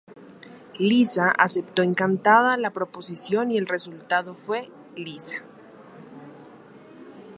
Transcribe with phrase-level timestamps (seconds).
[0.79, 5.43] Lisa aceptó encantada la proposición y el resultado fue "Lisa".